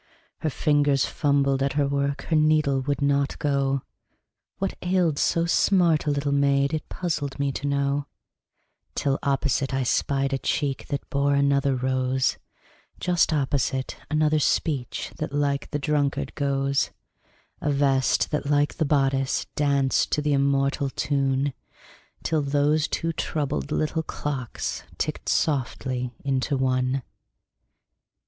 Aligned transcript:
Her 0.39 0.49
fingers 0.49 1.05
fumbled 1.05 1.61
at 1.61 1.73
her 1.73 1.87
work, 1.87 2.23
Her 2.23 2.35
needle 2.35 2.81
would 2.81 3.03
not 3.03 3.37
go; 3.37 3.83
What 4.57 4.73
ailed 4.81 5.19
so 5.19 5.45
smart 5.45 6.07
a 6.07 6.09
little 6.09 6.31
maid 6.31 6.73
It 6.73 6.89
puzzled 6.89 7.37
me 7.37 7.51
to 7.51 7.67
know, 7.67 8.07
Till 8.95 9.19
opposite 9.21 9.75
I 9.75 9.83
spied 9.83 10.33
a 10.33 10.39
cheek 10.39 10.87
That 10.87 11.07
bore 11.11 11.35
another 11.35 11.75
rose; 11.75 12.37
Just 12.99 13.31
opposite, 13.31 13.97
another 14.09 14.39
speech 14.39 15.11
That 15.17 15.31
like 15.33 15.69
the 15.69 15.77
drunkard 15.77 16.33
goes; 16.33 16.89
A 17.61 17.69
vest 17.69 18.31
that, 18.31 18.49
like 18.49 18.77
the 18.77 18.85
bodice, 18.85 19.45
danced 19.55 20.11
To 20.13 20.21
the 20.23 20.33
immortal 20.33 20.89
tune, 20.89 21.53
Till 22.23 22.41
those 22.41 22.87
two 22.87 23.13
troubled 23.13 23.71
little 23.71 24.01
clocks 24.01 24.81
Ticked 24.97 25.29
softly 25.29 26.11
into 26.23 26.57
one. 26.57 27.03